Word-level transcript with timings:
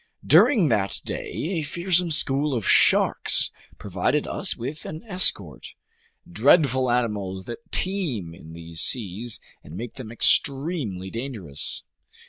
During 0.25 0.69
that 0.69 0.99
day 1.05 1.31
a 1.59 1.61
fearsome 1.61 2.09
school 2.09 2.55
of 2.55 2.67
sharks 2.67 3.51
provided 3.77 4.25
us 4.25 4.55
with 4.57 4.83
an 4.83 5.03
escort. 5.03 5.75
Dreadful 6.27 6.89
animals 6.89 7.45
that 7.45 7.71
teem 7.71 8.33
in 8.33 8.53
these 8.53 8.81
seas 8.81 9.39
and 9.63 9.77
make 9.77 9.93
them 9.97 10.11
extremely 10.11 11.11
dangerous. 11.11 11.83